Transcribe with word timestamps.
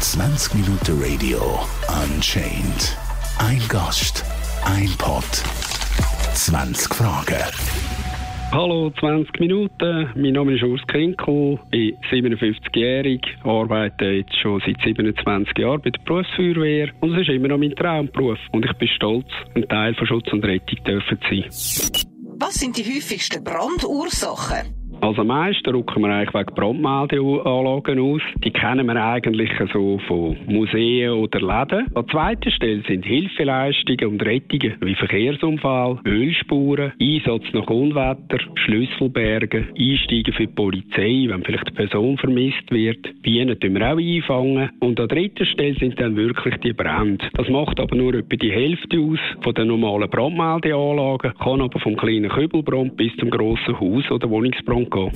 20 0.00 0.54
Minuten 0.54 1.02
Radio 1.02 1.66
Unchained. 1.88 2.96
Ein 3.38 3.60
Gast, 3.68 4.24
ein 4.64 4.88
Pod, 4.96 5.24
20 6.34 6.94
Fragen. 6.94 7.42
Hallo, 8.52 8.92
20 8.96 9.40
Minuten. 9.40 10.08
Mein 10.14 10.32
Name 10.34 10.54
ist 10.54 10.62
Urs 10.62 10.80
Kinkel, 10.86 11.58
bin 11.72 11.96
57-jährig, 12.12 13.22
arbeite 13.42 14.04
jetzt 14.04 14.38
schon 14.40 14.62
seit 14.64 14.80
27 14.80 15.58
Jahren 15.58 15.82
bei 15.82 15.90
der 15.90 16.00
Berufsfeuerwehr 16.04 16.90
und 17.00 17.14
es 17.14 17.22
ist 17.22 17.30
immer 17.30 17.48
noch 17.48 17.58
mein 17.58 17.74
Traumberuf 17.74 18.38
und 18.52 18.64
ich 18.64 18.72
bin 18.74 18.88
stolz, 18.94 19.26
ein 19.56 19.68
Teil 19.68 19.96
von 19.96 20.06
Schutz 20.06 20.32
und 20.32 20.44
Rettung 20.44 20.78
dürfen 20.84 21.18
sein. 21.28 21.44
Was 22.38 22.54
sind 22.54 22.76
die 22.76 22.84
häufigsten 22.84 23.42
Brandursachen? 23.42 24.77
Also 25.00 25.20
am 25.20 25.28
meisten 25.28 25.70
rücken 25.70 26.02
wir 26.02 26.08
eigentlich 26.08 26.34
wegen 26.34 26.54
Brandmeldeanlagen 26.54 28.00
aus. 28.00 28.22
Die 28.44 28.50
kennen 28.50 28.86
wir 28.86 28.96
eigentlich 28.96 29.50
so 29.72 29.98
von 30.08 30.36
Museen 30.46 31.10
oder 31.10 31.40
Läden. 31.40 31.86
An 31.94 32.08
zweiter 32.08 32.50
Stelle 32.50 32.82
sind 32.88 33.06
Hilfeleistungen 33.06 34.06
und 34.06 34.22
Rettungen 34.24 34.74
wie 34.80 34.94
Verkehrsunfall, 34.96 36.00
Ölspuren, 36.04 36.92
Einsatz 37.00 37.44
nach 37.52 37.68
Unwetter, 37.68 38.38
Schlüsselberge, 38.56 39.68
Einsteigen 39.78 40.34
für 40.34 40.46
die 40.46 40.52
Polizei, 40.52 41.26
wenn 41.28 41.44
vielleicht 41.44 41.68
eine 41.68 41.76
Person 41.76 42.18
vermisst 42.18 42.70
wird. 42.70 43.22
Bienen 43.22 43.58
tun 43.60 43.74
wir 43.74 43.92
auch 43.92 43.98
einfangen. 43.98 44.70
Und 44.80 44.98
an 44.98 45.08
dritter 45.08 45.46
Stelle 45.46 45.78
sind 45.78 46.00
dann 46.00 46.16
wirklich 46.16 46.56
die 46.56 46.72
Brände. 46.72 47.24
Das 47.34 47.48
macht 47.48 47.78
aber 47.78 47.94
nur 47.94 48.14
etwa 48.14 48.34
die 48.34 48.50
Hälfte 48.50 48.98
aus 48.98 49.20
von 49.42 49.54
den 49.54 49.68
normalen 49.68 50.10
Brandmeldeanlagen, 50.10 51.34
kann 51.38 51.60
aber 51.60 51.78
vom 51.78 51.96
kleinen 51.96 52.30
Kübelbrand 52.30 52.96
bis 52.96 53.14
zum 53.16 53.30
grossen 53.30 53.78
Haus- 53.78 54.10
oder 54.10 54.28
Wohnungsbrand 54.28 54.87
gehen. 54.88 55.10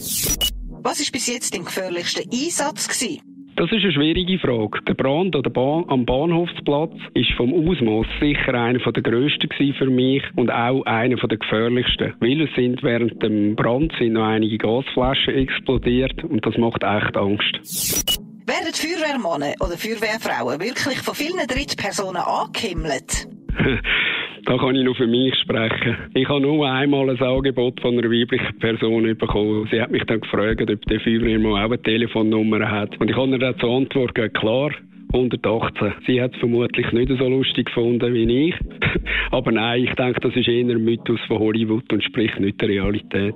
Was 0.84 0.98
war 0.98 1.12
bis 1.12 1.26
jetzt 1.28 1.54
dein 1.54 1.64
gefährlichster 1.64 2.22
Einsatz? 2.22 2.88
Gewesen? 2.88 3.20
Das 3.56 3.70
ist 3.70 3.82
eine 3.82 3.92
schwierige 3.92 4.38
Frage. 4.38 4.80
Der 4.88 4.94
Brand 4.94 5.36
an 5.36 5.42
der 5.42 5.50
Bahn, 5.50 5.84
am 5.88 6.06
Bahnhofsplatz 6.06 6.94
ist 7.12 7.32
vom 7.36 7.52
Ausmaß 7.52 8.06
sicher 8.18 8.54
einer 8.54 8.78
der 8.78 9.02
grössten 9.02 9.48
für 9.78 9.90
mich 9.90 10.22
und 10.36 10.50
auch 10.50 10.82
einer 10.86 11.16
der 11.16 11.38
gefährlichsten. 11.38 12.14
Weil 12.18 12.40
es 12.40 12.54
sind 12.56 12.82
während 12.82 13.22
dem 13.22 13.54
Brand 13.54 13.92
sind 13.98 14.14
noch 14.14 14.24
einige 14.24 14.56
Gasflaschen 14.56 15.34
explodiert 15.34 16.24
und 16.24 16.44
das 16.46 16.56
macht 16.56 16.82
echt 16.82 17.16
Angst. 17.16 18.18
Werden 18.46 18.72
Feuerwehrmänner 18.72 19.54
oder 19.60 19.76
Feuerwehrfrauen 19.76 20.58
wirklich 20.58 20.98
von 21.00 21.14
vielen 21.14 21.46
Drittpersonen 21.46 22.22
angehimmelt? 22.22 23.28
Da 24.44 24.58
kann 24.58 24.74
ich 24.74 24.84
nur 24.84 24.94
für 24.94 25.06
mich 25.06 25.34
sprechen. 25.36 25.96
Ich 26.14 26.28
habe 26.28 26.40
nur 26.40 26.68
einmal 26.68 27.08
ein 27.08 27.22
Angebot 27.22 27.80
von 27.80 27.96
einer 27.96 28.10
weiblichen 28.10 28.58
Person 28.58 29.04
bekommen. 29.16 29.68
Sie 29.70 29.80
hat 29.80 29.90
mich 29.90 30.02
dann 30.04 30.20
gefragt, 30.20 30.68
ob 30.68 30.82
der 30.86 31.00
Feuerwehrmann 31.00 31.52
auch 31.52 31.70
eine 31.70 31.80
Telefonnummer 31.80 32.68
hat. 32.68 32.98
Und 33.00 33.08
ich 33.08 33.16
habe 33.16 33.30
ihr 33.30 33.38
dann 33.38 33.58
zur 33.58 33.76
Antwort 33.76 34.14
klar, 34.34 34.72
118. 35.12 35.92
Sie 36.06 36.20
hat 36.20 36.32
es 36.34 36.40
vermutlich 36.40 36.90
nicht 36.92 37.08
so 37.08 37.28
lustig 37.28 37.66
gefunden 37.66 38.12
wie 38.14 38.48
ich. 38.48 38.54
Aber 39.30 39.52
nein, 39.52 39.84
ich 39.84 39.94
denke, 39.94 40.20
das 40.20 40.34
ist 40.34 40.48
eher 40.48 40.66
ein 40.66 40.84
Mythos 40.84 41.20
von 41.28 41.38
Hollywood 41.38 41.92
und 41.92 42.02
spricht 42.02 42.40
nicht 42.40 42.60
der 42.60 42.68
Realität. 42.68 43.34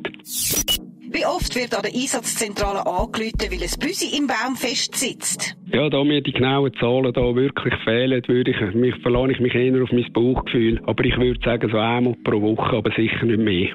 Wie 1.16 1.24
oft 1.24 1.56
wird 1.56 1.74
an 1.74 1.80
der 1.80 1.94
Einsatzzentrale 1.94 2.80
angerufen, 2.80 3.48
weil 3.50 3.62
ein 3.62 3.80
Büsi 3.80 4.18
im 4.18 4.26
Baum 4.26 4.54
festsitzt? 4.54 5.56
Ja, 5.72 5.88
da 5.88 6.04
mir 6.04 6.20
die 6.20 6.32
genauen 6.32 6.70
Zahlen 6.78 7.10
da 7.10 7.34
wirklich 7.34 7.72
fehlen, 7.84 8.22
würde 8.28 8.50
ich, 8.50 8.74
mich, 8.74 8.94
verlasse 9.00 9.32
ich 9.32 9.40
mich 9.40 9.54
eher 9.54 9.82
auf 9.82 9.90
mein 9.92 10.12
Bauchgefühl. 10.12 10.78
Aber 10.84 11.02
ich 11.06 11.16
würde 11.16 11.40
sagen, 11.42 11.70
so 11.70 11.78
einmal 11.78 12.16
pro 12.22 12.42
Woche, 12.42 12.76
aber 12.76 12.90
sicher 12.90 13.24
nicht 13.24 13.38
mehr. 13.38 13.70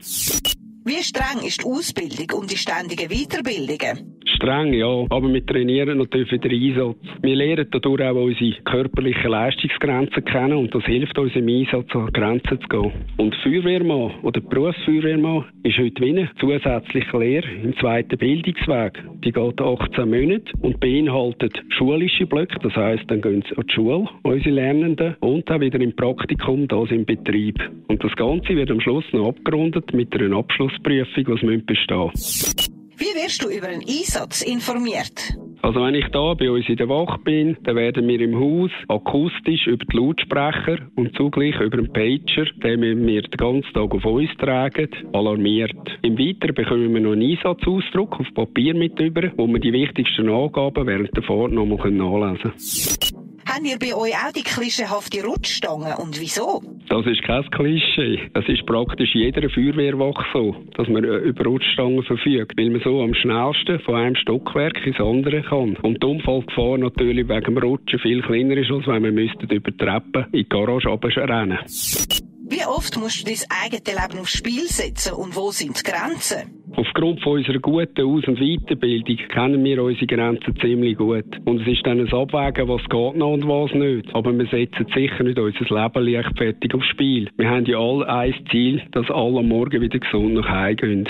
Wie 0.83 1.03
streng 1.03 1.45
ist 1.45 1.61
die 1.61 1.65
Ausbildung 1.67 2.39
und 2.39 2.49
die 2.49 2.57
ständigen 2.57 3.07
Weiterbildungen? 3.07 4.17
Streng, 4.25 4.73
ja. 4.73 5.05
Aber 5.09 5.31
wir 5.31 5.45
trainieren 5.45 5.99
natürlich 5.99 6.31
wieder 6.31 6.49
Einsatz. 6.49 6.97
Wir 7.21 7.35
lernen 7.35 7.67
dadurch 7.69 8.01
auch 8.01 8.15
unsere 8.15 8.61
körperlichen 8.63 9.29
Leistungsgrenzen 9.29 10.25
kennen 10.25 10.57
und 10.57 10.73
das 10.73 10.83
hilft 10.85 11.15
uns 11.19 11.35
im 11.35 11.47
Einsatz 11.47 11.93
an 11.93 12.11
Grenzen 12.11 12.59
zu 12.61 12.67
gehen. 12.67 12.91
Und 13.17 13.35
Feuerwehrmann 13.43 14.13
oder 14.23 14.41
Berufsfeuerwehrmann 14.41 15.45
ist 15.61 15.77
heute 15.77 16.01
wie 16.01 16.09
eine 16.09 16.29
zusätzliche 16.39 17.17
Lehre 17.19 17.51
im 17.51 17.77
zweiten 17.77 18.17
Bildungsweg. 18.17 19.03
Die 19.23 19.31
geht 19.31 19.61
18 19.61 20.09
Monate 20.09 20.51
und 20.61 20.79
beinhaltet 20.79 21.61
schulische 21.77 22.25
Blöcke. 22.25 22.57
Das 22.63 22.75
heisst, 22.75 23.03
dann 23.07 23.21
gehen 23.21 23.43
sie 23.47 23.55
an 23.55 23.65
die 23.67 23.73
Schule, 23.73 24.07
unsere 24.23 24.49
Lernenden, 24.49 25.15
und 25.19 25.51
auch 25.51 25.59
wieder 25.59 25.79
im 25.79 25.95
Praktikum, 25.95 26.67
das 26.67 26.89
im 26.89 27.05
Betrieb. 27.05 27.59
Und 27.87 28.03
das 28.03 28.15
Ganze 28.15 28.55
wird 28.55 28.71
am 28.71 28.81
Schluss 28.81 29.05
noch 29.11 29.29
abgerundet 29.29 29.93
mit 29.93 30.11
einer 30.15 30.37
Abschlussprüfung, 30.71 31.27
was 31.27 31.65
bestehen 31.65 32.11
müssen. 32.13 32.71
Wie 32.97 33.15
wirst 33.15 33.43
du 33.43 33.49
über 33.49 33.67
einen 33.67 33.81
Einsatz 33.81 34.43
informiert? 34.43 35.33
Also 35.63 35.81
wenn 35.81 35.95
ich 35.95 36.07
da 36.09 36.33
bei 36.33 36.51
uns 36.51 36.67
in 36.69 36.75
der 36.75 36.89
Wache 36.89 37.19
bin, 37.23 37.57
dann 37.63 37.75
werden 37.75 38.07
wir 38.07 38.19
im 38.19 38.39
Haus 38.39 38.71
akustisch 38.87 39.67
über 39.67 39.85
die 39.85 39.97
Lautsprecher 39.97 40.77
und 40.95 41.15
zugleich 41.15 41.59
über 41.59 41.77
den 41.77 41.91
Pager, 41.91 42.45
den 42.63 42.81
wir 42.81 43.21
den 43.21 43.37
ganzen 43.37 43.73
Tag 43.73 43.91
auf 43.91 44.05
uns 44.05 44.29
tragen, 44.37 44.89
alarmiert. 45.13 45.99
Im 46.03 46.17
Weiteren 46.17 46.55
bekommen 46.55 46.93
wir 46.93 47.01
noch 47.01 47.13
einen 47.13 47.31
Einsatzausdruck 47.31 48.19
auf 48.19 48.33
Papier 48.35 48.75
mit 48.75 48.99
über, 48.99 49.31
wo 49.37 49.47
wir 49.47 49.59
die 49.59 49.73
wichtigsten 49.73 50.29
Angaben 50.29 50.87
während 50.87 51.15
der 51.15 51.23
Fahrt 51.23 51.51
noch 51.51 51.65
mal 51.65 51.91
nachlesen 51.91 52.51
können. 52.51 53.20
Haben 53.51 53.65
ihr 53.65 53.77
bei 53.77 53.93
euch 53.93 54.13
auch 54.15 54.31
die 54.31 54.43
klischeehafte 54.43 55.25
Rutschstange 55.25 55.97
und 55.97 56.21
wieso? 56.21 56.61
Das 56.87 57.05
ist 57.05 57.21
kein 57.23 57.43
Klischee. 57.51 58.31
Es 58.33 58.47
ist 58.47 58.65
praktisch 58.65 59.13
jeder 59.13 59.49
Feuerwehrwache 59.49 60.23
so, 60.31 60.55
dass 60.77 60.87
man 60.87 61.03
äh, 61.03 61.17
über 61.17 61.43
Rutschstangen 61.43 62.01
verfügt, 62.03 62.57
weil 62.57 62.69
man 62.69 62.79
so 62.81 63.01
am 63.01 63.13
schnellsten 63.13 63.81
von 63.81 63.95
einem 63.95 64.15
Stockwerk 64.15 64.87
ins 64.87 65.01
andere 65.01 65.41
kann. 65.41 65.75
Und 65.81 66.01
die 66.01 66.07
Unfallgefahr 66.07 66.77
natürlich 66.77 67.27
wegen 67.27 67.43
dem 67.43 67.57
Rutschen 67.57 67.99
viel 67.99 68.21
kleiner 68.21 68.55
ist, 68.55 68.71
als 68.71 68.87
wenn 68.87 69.01
man 69.01 69.15
müsste 69.15 69.53
über 69.53 69.75
Treppen 69.75 70.27
in 70.31 70.43
die 70.43 70.47
Garage 70.47 70.87
rennen 70.87 71.59
Wie 71.67 72.65
oft 72.65 72.97
musst 72.97 73.19
du 73.19 73.25
dein 73.25 73.43
eigenes 73.49 73.85
Leben 73.85 74.19
aufs 74.21 74.37
Spiel 74.37 74.67
setzen 74.67 75.11
und 75.11 75.35
wo 75.35 75.51
sind 75.51 75.77
die 75.77 75.91
Grenzen? 75.91 76.60
Aufgrund 76.81 77.21
von 77.21 77.33
unserer 77.33 77.59
guten 77.59 78.01
Aus- 78.01 78.27
und 78.27 78.39
Weiterbildung 78.39 79.17
kennen 79.27 79.63
wir 79.63 79.83
unsere 79.83 80.07
Grenzen 80.07 80.55
ziemlich 80.59 80.97
gut. 80.97 81.25
Und 81.45 81.61
es 81.61 81.67
ist 81.67 81.85
dann 81.85 81.99
ein 81.99 82.11
Abwägen, 82.11 82.67
was 82.67 82.81
geht 82.89 83.17
noch 83.17 83.33
und 83.33 83.47
was 83.47 83.71
nicht. 83.75 84.15
Aber 84.15 84.33
wir 84.33 84.47
setzen 84.47 84.87
sicher 84.91 85.23
nicht 85.23 85.37
unser 85.37 85.59
Leben 85.59 86.03
leichtfertig 86.03 86.73
aufs 86.73 86.87
Spiel. 86.87 87.29
Wir 87.37 87.49
haben 87.51 87.65
ja 87.65 87.77
alle 87.77 88.09
ein 88.09 88.33
Ziel, 88.49 88.81
dass 88.93 89.11
alle 89.11 89.39
am 89.39 89.49
Morgen 89.49 89.79
wieder 89.79 89.99
gesund 89.99 90.33
nach 90.33 90.49
Hause 90.49 90.75
gehen. 90.75 91.09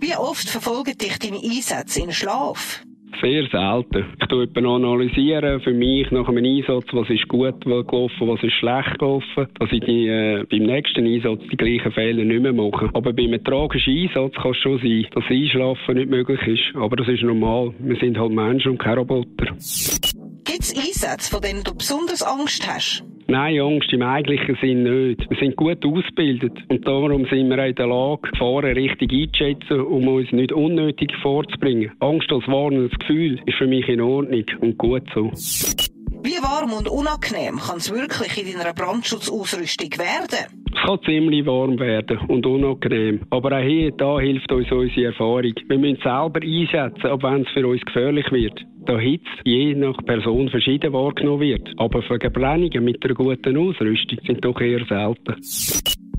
Wie 0.00 0.16
oft 0.16 0.48
verfolgen 0.48 0.98
dich 0.98 1.20
deine 1.20 1.38
Einsätze 1.38 2.02
in 2.02 2.10
Schlaf? 2.10 2.82
Sehr 3.24 3.48
selten. 3.48 4.04
Ich 4.20 4.28
tue 4.28 4.46
analysieren 4.54 5.58
für 5.62 5.72
mich 5.72 6.10
nach 6.10 6.28
einem 6.28 6.44
Einsatz, 6.44 6.84
was 6.92 7.08
ist 7.08 7.26
gut 7.26 7.58
gelaufen, 7.64 8.28
was 8.28 8.42
ist 8.42 8.52
schlecht 8.52 8.98
gelaufen, 8.98 9.46
dass 9.58 9.72
ich 9.72 9.80
die, 9.80 10.08
äh, 10.08 10.44
beim 10.44 10.64
nächsten 10.64 11.06
Einsatz 11.06 11.40
die 11.50 11.56
gleichen 11.56 11.90
Fehler 11.92 12.22
nicht 12.22 12.42
mehr 12.42 12.52
mache. 12.52 12.90
Aber 12.92 13.14
bei 13.14 13.22
einem 13.22 13.42
tragischen 13.42 13.96
Einsatz 13.96 14.34
kann 14.34 14.50
es 14.50 14.58
schon 14.58 14.78
sein, 14.78 15.06
dass 15.14 15.24
Einschlafen 15.30 15.94
nicht 15.94 16.10
möglich 16.10 16.40
ist. 16.46 16.76
Aber 16.76 16.96
das 16.96 17.08
ist 17.08 17.22
normal. 17.22 17.72
Wir 17.78 17.96
sind 17.96 18.18
halt 18.18 18.30
Menschen 18.30 18.72
und 18.72 18.78
keine 18.78 18.98
Roboter. 18.98 19.46
Gibt 19.46 20.60
es 20.60 20.76
Einsätze, 20.76 21.30
von 21.30 21.40
denen 21.40 21.64
du 21.64 21.74
besonders 21.74 22.22
Angst 22.22 22.68
hast? 22.68 23.04
Nein, 23.26 23.58
Angst 23.58 23.92
im 23.92 24.02
eigentlichen 24.02 24.56
Sinn 24.60 24.82
nicht. 24.82 25.30
Wir 25.30 25.38
sind 25.38 25.56
gut 25.56 25.84
ausgebildet 25.84 26.58
und 26.68 26.86
darum 26.86 27.24
sind 27.26 27.48
wir 27.48 27.66
in 27.66 27.74
der 27.74 27.86
Lage, 27.86 28.30
Gefahren 28.30 28.74
richtig 28.74 29.12
einzuschätzen, 29.12 29.80
um 29.80 30.06
uns 30.08 30.30
nicht 30.32 30.52
unnötig 30.52 31.10
vorzubringen. 31.22 31.90
Angst 32.00 32.30
als 32.30 32.46
warnendes 32.46 32.96
Gefühl 32.98 33.40
ist 33.46 33.56
für 33.56 33.66
mich 33.66 33.88
in 33.88 34.02
Ordnung 34.02 34.44
und 34.60 34.76
gut 34.76 35.04
so. 35.14 35.30
Wie 36.24 36.42
warm 36.42 36.72
und 36.72 36.88
unangenehm 36.88 37.58
kann 37.58 37.76
es 37.76 37.92
wirklich 37.92 38.38
in 38.38 38.58
deiner 38.58 38.72
Brandschutzausrüstung 38.72 39.90
werden? 39.98 40.46
Es 40.74 40.82
kann 40.82 40.98
ziemlich 41.04 41.44
warm 41.44 41.78
werden 41.78 42.16
und 42.28 42.46
unangenehm. 42.46 43.20
Aber 43.28 43.54
auch 43.54 43.62
hier 43.62 43.90
da 43.90 44.18
hilft 44.18 44.50
uns 44.50 44.72
unsere 44.72 45.08
Erfahrung. 45.08 45.52
Wir 45.68 45.78
müssen 45.78 46.00
selber 46.02 46.40
einsetzen, 46.40 47.10
ab 47.10 47.22
wenn 47.22 47.42
es 47.42 47.50
für 47.50 47.66
uns 47.66 47.82
gefährlich 47.82 48.24
wird. 48.32 48.58
Da 48.86 48.98
Hitze 48.98 49.28
je 49.44 49.74
nach 49.74 49.98
Person 50.06 50.48
verschieden 50.48 50.94
wahrgenommen 50.94 51.42
wird. 51.42 51.68
Aber 51.76 52.00
Verbrennungen 52.00 52.82
mit 52.82 53.04
einer 53.04 53.14
guten 53.14 53.58
Ausrüstung 53.58 54.18
sind 54.26 54.42
doch 54.42 54.58
eher 54.62 54.86
selten. 54.86 55.36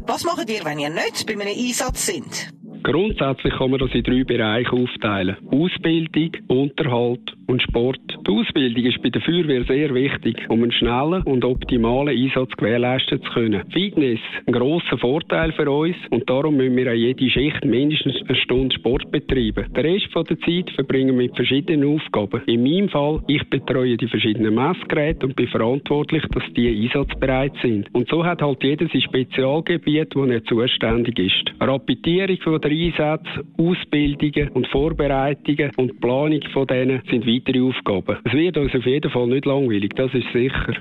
Was 0.05 0.23
macht 0.23 0.47
ihr, 0.51 0.63
wenn 0.65 0.77
ihr 0.77 0.91
nicht 0.91 1.25
bei 1.25 1.33
einem 1.33 1.47
Einsatz 1.47 2.05
sind? 2.05 2.53
Grundsätzlich 2.83 3.55
kann 3.55 3.71
man 3.71 3.79
das 3.79 3.89
in 3.95 4.03
drei 4.03 4.23
Bereiche 4.23 4.71
aufteilen. 4.71 5.37
Ausbildung, 5.51 6.29
Unterhalt 6.47 7.35
und 7.47 7.63
Sport. 7.63 8.14
Die 8.27 8.31
Ausbildung 8.31 8.85
ist 8.85 9.03
bei 9.03 9.09
der 9.11 9.21
Feuerwehr 9.21 9.63
sehr 9.65 9.93
wichtig, 9.93 10.49
um 10.49 10.63
einen 10.63 10.71
schnellen 10.71 11.21
und 11.23 11.45
optimalen 11.45 12.17
Einsatz 12.17 12.49
gewährleisten 12.57 13.21
zu 13.21 13.31
können. 13.31 13.61
Fitness 13.71 14.19
ein 14.47 14.53
grosser 14.53 14.97
Vorteil 14.97 15.51
für 15.51 15.69
uns 15.69 15.95
und 16.09 16.27
darum 16.27 16.57
müssen 16.57 16.75
wir 16.75 16.89
an 16.89 16.97
jede 16.97 17.29
Schicht 17.29 17.63
mindestens 17.63 18.15
eine 18.27 18.35
Stunde 18.37 18.73
Sport 18.75 19.11
betreiben. 19.11 19.67
Der 19.75 19.83
Rest 19.83 20.07
der 20.15 20.39
Zeit 20.39 20.71
verbringen 20.71 21.19
wir 21.19 21.27
mit 21.27 21.35
verschiedenen 21.35 21.87
Aufgaben. 21.87 22.41
In 22.47 22.63
meinem 22.63 22.89
Fall, 22.89 23.21
ich 23.27 23.47
betreue 23.47 23.95
die 23.95 24.07
verschiedenen 24.07 24.55
Messgeräte 24.55 25.27
und 25.27 25.35
bin 25.35 25.47
verantwortlich, 25.47 26.23
dass 26.33 26.43
die 26.55 26.81
einsatzbereit 26.81 27.53
sind. 27.61 27.93
Und 27.93 28.09
so 28.09 28.25
hat 28.25 28.41
halt 28.41 28.63
jeder 28.63 28.87
sein 28.87 29.01
Spezialgebiet, 29.01 30.15
wo 30.15 30.25
er 30.25 30.43
zuständig 30.45 31.19
ist. 31.19 31.53
Rapidierung 31.61 32.59
der 32.59 32.71
Einsätze, 32.71 33.45
Ausbildungen 33.57 34.49
und 34.49 34.67
Vorbereitungen 34.69 35.69
und 35.77 36.01
Planung 36.01 36.41
von 36.53 36.65
denen 36.65 37.03
sind 37.07 37.27
weitere 37.27 37.61
Aufgaben. 37.61 38.14
Es 38.23 38.33
wird 38.33 38.57
uns 38.57 38.73
auf 38.73 38.85
jeden 38.85 39.11
Fall 39.11 39.27
nicht 39.27 39.45
langweilig, 39.45 39.91
das 39.95 40.13
ist 40.13 40.27
sicher. 40.33 40.73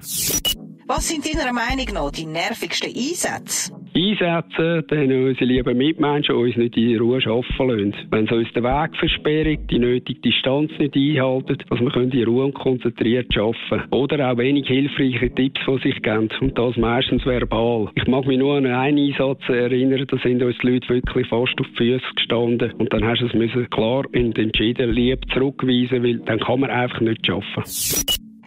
Was 0.86 1.08
sind 1.08 1.24
deiner 1.24 1.52
Meinung 1.52 1.86
nach 1.94 2.10
die 2.10 2.26
nervigsten 2.26 2.90
Einsätze? 2.94 3.72
Einsätze, 3.96 4.82
dann 4.88 5.12
unsere 5.12 5.44
lieben 5.44 5.78
Mitmenschen 5.78 6.34
uns 6.34 6.56
nicht 6.56 6.76
in 6.76 6.98
Ruhe 6.98 7.20
arbeiten 7.24 7.68
lassen. 7.68 7.94
Wenn 8.10 8.26
sie 8.26 8.34
uns 8.34 8.52
den 8.52 8.64
Weg 8.64 8.96
versperren, 8.96 9.66
die 9.68 9.78
nötige 9.78 10.20
Distanz 10.20 10.72
nicht 10.78 10.96
einhalten, 10.96 11.58
dass 11.70 11.80
wir 11.80 11.96
in 11.96 12.24
Ruhe 12.24 12.46
und 12.46 12.54
konzentriert 12.54 13.36
arbeiten 13.36 13.94
Oder 13.94 14.32
auch 14.32 14.38
wenig 14.38 14.66
hilfreiche 14.66 15.32
Tipps 15.32 15.60
von 15.64 15.78
sich 15.78 16.02
geben. 16.02 16.28
Und 16.40 16.58
das 16.58 16.76
meistens 16.76 17.24
verbal. 17.24 17.88
Ich 17.94 18.06
mag 18.08 18.26
mich 18.26 18.38
nur 18.38 18.56
an 18.56 18.66
einen 18.66 18.98
Einsatz 18.98 19.48
erinnern, 19.48 20.04
da 20.08 20.18
sind 20.18 20.42
uns 20.42 20.56
die 20.60 20.70
Leute 20.70 20.88
wirklich 20.88 21.28
fast 21.28 21.60
auf 21.60 21.66
die 21.70 21.76
Füße 21.76 22.14
gestanden. 22.16 22.72
Und 22.72 22.92
dann 22.92 23.04
hast 23.04 23.20
du 23.20 23.26
es 23.26 23.34
müssen 23.34 23.70
klar 23.70 24.04
und 24.12 24.36
entschieden 24.36 24.90
lieb 24.90 25.20
zurückweisen, 25.32 26.02
weil 26.02 26.18
dann 26.18 26.40
kann 26.40 26.60
man 26.60 26.70
einfach 26.70 27.00
nicht 27.00 27.30
arbeiten. 27.30 27.70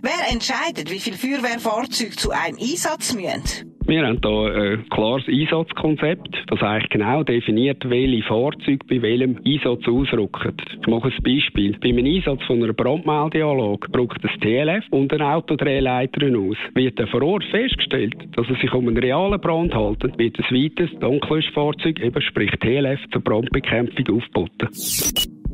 Wer 0.01 0.33
entscheidet, 0.33 0.91
wie 0.91 0.99
viele 0.99 1.15
Feuerwehrfahrzeuge 1.15 2.11
zu 2.11 2.31
einem 2.31 2.57
Einsatz 2.59 3.15
müssen? 3.15 3.76
Wir 3.87 4.05
haben 4.05 4.19
hier 4.21 4.53
ein 4.53 4.89
klares 4.89 5.23
Einsatzkonzept, 5.29 6.43
das 6.47 6.61
eigentlich 6.61 6.89
genau 6.89 7.23
definiert, 7.23 7.89
welche 7.89 8.21
Fahrzeuge 8.23 8.85
bei 8.85 9.01
welchem 9.01 9.39
Einsatz 9.45 9.87
ausrücken. 9.87 10.57
Ich 10.81 10.87
mache 10.87 11.07
ein 11.07 11.23
Beispiel. 11.23 11.77
Bei 11.79 11.87
einem 11.87 12.05
Einsatz 12.05 12.43
von 12.45 12.61
einer 12.61 12.73
Brandmeldeanlage 12.73 13.87
braucht 13.89 14.21
das 14.21 14.31
TLF 14.41 14.83
und 14.89 15.13
eine 15.13 15.33
Autodrehleiter 15.33 16.27
aus. 16.37 16.57
Wird 16.73 16.99
dann 16.99 17.07
vor 17.07 17.21
Ort 17.21 17.45
festgestellt, 17.45 18.15
dass 18.35 18.49
es 18.49 18.59
sich 18.59 18.73
um 18.73 18.89
einen 18.89 18.97
realen 18.97 19.39
Brand 19.39 19.73
handelt, 19.73 20.19
wird 20.19 20.37
ein 20.37 20.53
weiteres 20.53 20.91
Dunkelfahrzeug, 20.99 22.01
eben 22.01 22.21
sprich 22.21 22.51
TLF, 22.59 22.99
zur 23.13 23.21
Brandbekämpfung 23.21 24.17
aufgeboten. 24.17 24.67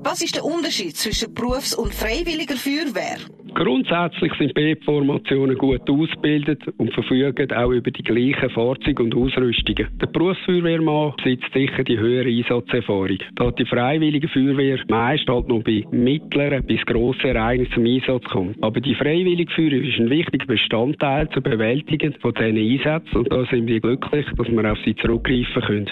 Was 0.06 0.24
ist 0.24 0.36
der 0.36 0.44
Unterschied 0.44 0.98
zwischen 0.98 1.36
Berufs- 1.36 1.76
und 1.76 1.94
freiwilliger 1.94 2.56
Feuerwehr? 2.56 3.20
Grundsätzlich 3.56 4.34
sind 4.40 4.54
B-Formationen 4.56 5.58
gut 5.58 5.88
ausgebildet 5.90 6.62
und 6.78 6.92
verfügen 6.94 7.52
auch 7.54 7.70
über 7.70 7.92
die 7.92 8.04
gleichen 8.04 8.50
Fahrzeuge 8.50 9.04
und 9.04 9.16
Ausrüstungen. 9.16 9.88
Der 10.02 10.08
Berufsfeuerwehrmann 10.08 11.14
besitzt 11.18 11.54
sicher 11.54 11.84
die 11.84 12.00
höhere 12.00 12.28
Einsatzerfahrung. 12.28 13.20
Da 13.36 13.52
die 13.52 13.66
freiwillige 13.66 14.28
Feuerwehr 14.28 14.80
meist 14.90 15.28
halt 15.28 15.48
noch 15.50 15.64
bei 15.64 15.84
mittleren 15.92 16.66
bis 16.66 16.84
grossen 16.86 17.28
Ereignissen 17.28 17.74
zum 17.74 17.86
Einsatz 17.86 18.24
kommt. 18.26 18.64
Aber 18.64 18.82
die 18.82 18.96
freiwillige 18.96 19.54
Feuerwehr 19.54 19.84
ist 19.84 20.00
ein 20.00 20.10
wichtiger 20.10 20.46
Bestandteil 20.46 21.30
zur 21.30 21.44
Bewältigung 21.44 22.14
von 22.22 22.34
diesen 22.34 22.58
Einsätzen 22.58 23.18
und 23.18 23.32
da 23.32 23.46
sind 23.46 23.68
wir 23.68 23.80
glücklich, 23.80 24.26
dass 24.36 24.48
wir 24.48 24.72
auf 24.72 24.80
sie 24.84 24.96
zurückgreifen 24.96 25.62
können. 25.62 25.92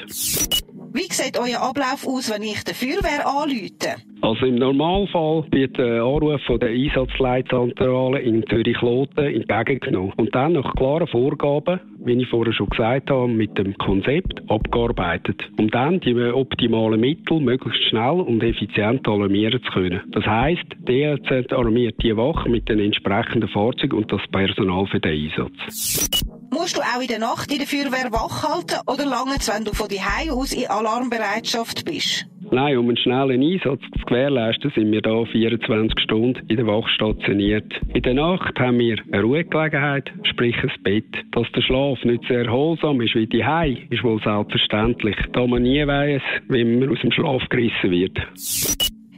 Wie 0.93 1.07
sieht 1.09 1.39
euer 1.39 1.61
Ablauf 1.61 2.05
aus, 2.05 2.29
wenn 2.29 2.43
ich 2.43 2.65
der 2.65 2.75
Feuerwehr 2.75 3.25
anrufe? 3.25 3.95
Also 4.21 4.45
im 4.45 4.55
Normalfall 4.55 5.45
wird 5.51 5.77
der 5.77 6.03
Anruf 6.03 6.41
von 6.45 6.59
der 6.59 6.69
Einsatzleitzentrale 6.69 8.19
in 8.19 8.45
Zürich-Loten 8.47 9.23
entgegengenommen 9.23 10.11
und 10.17 10.35
dann 10.35 10.53
nach 10.53 10.75
klaren 10.75 11.07
Vorgaben, 11.07 11.79
wie 12.03 12.21
ich 12.21 12.27
vorher 12.27 12.53
schon 12.53 12.67
gesagt 12.69 13.09
habe, 13.09 13.29
mit 13.29 13.57
dem 13.57 13.73
Konzept 13.77 14.41
abgearbeitet, 14.49 15.49
um 15.57 15.69
dann 15.69 16.01
die 16.01 16.13
optimalen 16.13 16.99
Mittel 16.99 17.39
möglichst 17.39 17.83
schnell 17.89 18.19
und 18.19 18.43
effizient 18.43 19.07
alarmieren 19.07 19.63
zu 19.63 19.71
können. 19.71 20.01
Das 20.11 20.25
heisst, 20.25 20.67
der 20.77 21.17
alarmiert 21.51 21.95
die 22.03 22.17
Wache 22.17 22.49
mit 22.49 22.67
den 22.67 22.79
entsprechenden 22.79 23.47
Fahrzeugen 23.47 23.97
und 23.97 24.11
das 24.11 24.21
Personal 24.29 24.85
für 24.87 24.99
den 24.99 25.31
Einsatz. 25.31 26.09
Musst 26.53 26.75
du 26.75 26.81
auch 26.81 27.01
in 27.01 27.07
der 27.07 27.19
Nacht 27.19 27.49
in 27.49 27.59
der 27.59 27.67
Feuerwehr 27.67 28.11
wach 28.11 28.43
halten 28.43 28.81
oder 28.85 29.05
lange 29.05 29.35
wenn 29.47 29.63
du 29.63 29.71
von 29.73 29.87
die 29.87 30.01
aus 30.29 30.51
in 30.51 30.67
Alarmbereitschaft 30.67 31.85
bist? 31.85 32.25
Nein, 32.51 32.77
um 32.77 32.89
einen 32.89 32.97
schnellen 32.97 33.41
Einsatz 33.41 33.79
zu 33.97 34.05
gewährleisten, 34.05 34.69
sind 34.75 34.91
wir 34.91 35.01
hier 35.01 35.57
24 35.57 35.97
Stunden 36.03 36.45
in 36.49 36.57
der 36.57 36.67
Wache 36.67 36.89
stationiert. 36.89 37.71
In 37.93 38.01
der 38.01 38.15
Nacht 38.15 38.59
haben 38.59 38.79
wir 38.79 38.97
eine 39.13 39.21
Ruhegelegenheit, 39.21 40.11
sprich 40.23 40.57
ein 40.61 40.71
Bett. 40.83 41.05
Dass 41.31 41.47
der 41.55 41.61
Schlaf 41.61 42.03
nicht 42.03 42.25
so 42.27 42.33
erholsam 42.33 42.99
ist 42.99 43.15
wie 43.15 43.27
die 43.27 43.45
Hai, 43.45 43.87
ist 43.89 44.03
wohl 44.03 44.21
selbstverständlich, 44.21 45.15
da 45.31 45.47
man 45.47 45.63
nie 45.63 45.87
weiß, 45.87 46.21
wie 46.49 46.65
man 46.65 46.89
aus 46.89 46.99
dem 46.99 47.13
Schlaf 47.13 47.43
gerissen 47.49 47.91
wird. 47.91 48.17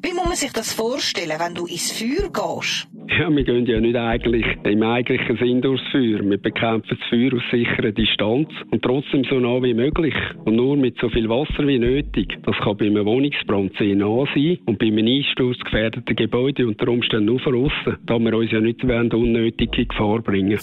Wie 0.04 0.14
muss 0.14 0.26
man 0.26 0.36
sich 0.36 0.54
das 0.54 0.72
vorstellen, 0.72 1.40
wenn 1.40 1.56
du 1.56 1.66
ins 1.66 1.92
Feuer 1.92 2.30
gehst? 2.30 2.88
Ja, 3.10 3.30
wir 3.30 3.44
gehen 3.44 3.66
ja 3.66 3.80
nicht 3.80 3.96
eigentlich 3.96 4.46
im 4.64 4.84
eigentlichen 4.84 5.38
Sinn 5.38 5.62
durchs 5.62 5.84
Feuer. 5.92 6.20
Wir 6.22 6.38
bekämpfen 6.38 6.98
das 6.98 7.10
Feuer 7.10 7.34
aus 7.34 7.44
sicherer 7.52 7.92
Distanz 7.92 8.50
und 8.72 8.82
trotzdem 8.82 9.24
so 9.26 9.40
nah 9.40 9.62
wie 9.62 9.74
möglich 9.74 10.16
und 10.46 10.56
nur 10.56 10.76
mit 10.78 10.98
so 11.00 11.10
viel 11.10 11.30
Wasser 11.30 11.68
wie 11.68 11.80
nötig. 11.80 12.38
Das 12.44 12.56
kann 12.58 12.78
bei 12.78 12.86
einem 12.86 13.06
Wohnungsbrand 13.06 13.76
sehr 13.78 13.96
nah 13.96 14.26
sein 14.34 14.58
und 14.66 14.80
bei 14.80 14.88
einem 14.88 15.06
Einsturz 15.06 15.60
gefährdeten 15.60 16.16
Gebäude 16.16 16.66
unter 16.68 16.88
Umständen 16.88 17.26
nur 17.26 17.40
von 17.40 17.56
aussen, 17.56 17.98
da 18.06 18.18
wir 18.20 18.34
uns 18.34 18.52
ja 18.52 18.60
nicht 18.60 18.84
unnötige 18.84 19.86
Gefahr 19.86 20.22
bringen 20.22 20.60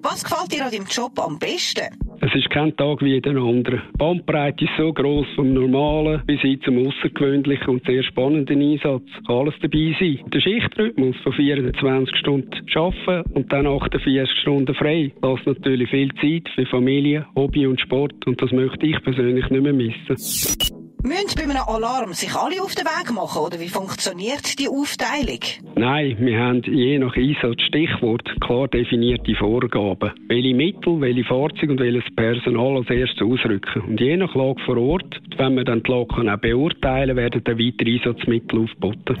Was 0.00 0.22
gefällt 0.22 0.52
dir 0.52 0.64
an 0.64 0.70
deinem 0.70 0.86
Job 0.86 1.18
am 1.18 1.38
besten? 1.38 1.86
Es 2.20 2.34
ist 2.34 2.50
kein 2.50 2.76
Tag 2.76 3.02
wie 3.02 3.20
der 3.20 3.36
andere. 3.36 3.82
Die 3.94 3.98
Bandbreite 3.98 4.64
ist 4.64 4.70
so 4.78 4.92
gross 4.92 5.26
vom 5.34 5.52
normalen 5.52 6.22
bis 6.26 6.40
hin 6.40 6.60
zum 6.64 6.86
außergewöhnlichen 6.86 7.68
und 7.68 7.84
sehr 7.84 8.02
spannenden 8.04 8.60
Einsatz. 8.60 9.02
Kann 9.26 9.36
alles 9.36 9.54
dabei 9.60 9.96
sein. 9.98 10.20
Der 10.32 10.40
Schichtrhythmus 10.40 11.16
von 11.22 11.32
24 11.32 12.16
Stunden 12.16 12.50
arbeiten 12.74 13.30
und 13.32 13.52
dann 13.52 13.66
48 13.66 14.40
Stunden 14.40 14.74
frei. 14.74 15.12
Das 15.20 15.40
natürlich 15.46 15.90
viel 15.90 16.12
Zeit 16.20 16.48
für 16.54 16.66
Familie, 16.66 17.26
Hobby 17.34 17.66
und 17.66 17.80
Sport 17.80 18.26
und 18.26 18.40
das 18.40 18.52
möchte 18.52 18.86
ich 18.86 19.02
persönlich 19.02 19.48
nicht 19.50 19.62
mehr 19.62 19.72
missen. 19.72 20.77
Müssen 21.02 21.36
bei 21.36 21.44
einem 21.44 21.62
Alarm 21.66 22.12
sich 22.12 22.34
alle 22.34 22.60
auf 22.60 22.74
den 22.74 22.84
Weg 22.84 23.12
machen 23.12 23.42
oder 23.42 23.60
wie 23.60 23.68
funktioniert 23.68 24.58
die 24.58 24.68
Aufteilung? 24.68 25.38
Nein, 25.76 26.16
wir 26.18 26.38
haben 26.40 26.62
je 26.62 26.98
nach 26.98 27.14
Einsatz 27.14 27.62
Stichwort 27.68 28.28
klar 28.40 28.66
definierte 28.66 29.34
Vorgaben. 29.36 30.12
Welche 30.28 30.54
Mittel, 30.54 31.00
welche 31.00 31.24
Fahrzeuge 31.24 31.72
und 31.72 31.80
welches 31.80 32.04
Personal 32.16 32.78
als 32.78 32.90
erstes 32.90 33.22
ausrücken. 33.22 33.82
Und 33.82 34.00
je 34.00 34.16
nach 34.16 34.34
Lage 34.34 34.60
vor 34.66 34.76
Ort, 34.76 35.20
wenn 35.36 35.54
wir 35.54 35.64
dann 35.64 35.84
die 35.84 35.90
Lage 35.90 36.14
auch 36.14 36.36
beurteilen, 36.38 37.16
werden 37.16 37.44
dann 37.44 37.58
weitere 37.58 37.94
Einsatzmittel 37.94 38.64
aufgeboten. 38.64 39.16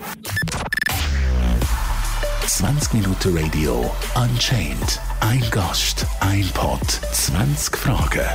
20 2.40 2.94
Minuten 2.94 3.36
Radio 3.36 3.88
Unchained. 4.16 5.00
Ein 5.20 5.44
Gast, 5.52 6.06
ein 6.20 6.48
Pod, 6.54 6.80
20 6.88 7.76
Fragen. 7.76 8.26